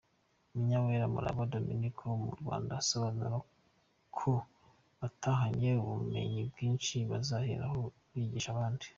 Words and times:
Munyawera 0.53 1.05
Muvuna 1.13 1.49
Dominique 1.53 2.01
wo 2.09 2.15
mu 2.23 2.31
Rwanda 2.39 2.71
asobanura 2.81 3.35
ko 4.17 4.31
batahanye 4.99 5.69
ubumenyi 5.83 6.41
bwinshi 6.51 6.95
bazaheraho 7.11 7.81
bigisha 8.13 8.49
abandi. 8.51 8.85